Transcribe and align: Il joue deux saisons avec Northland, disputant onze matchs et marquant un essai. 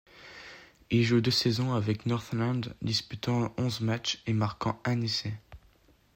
Il 0.89 1.03
joue 1.03 1.21
deux 1.21 1.29
saisons 1.29 1.75
avec 1.75 2.07
Northland, 2.07 2.61
disputant 2.81 3.53
onze 3.59 3.81
matchs 3.81 4.19
et 4.25 4.33
marquant 4.33 4.81
un 4.83 4.99
essai. 5.01 5.35